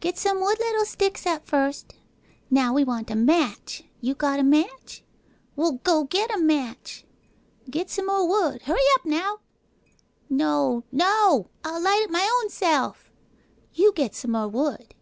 [0.00, 1.94] Get some wood little sticks at first.
[2.50, 3.84] Now we want a match.
[4.00, 5.04] You got a match?
[5.54, 7.04] Well, go get a match.
[7.70, 8.62] Get some more wood.
[8.62, 9.38] Hurry up, now!
[10.28, 10.82] No.
[10.90, 11.50] No!
[11.62, 13.12] I'll light it my own self.
[13.72, 14.96] You get some more wood.